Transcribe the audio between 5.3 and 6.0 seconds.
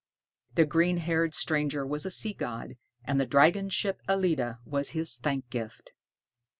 gift.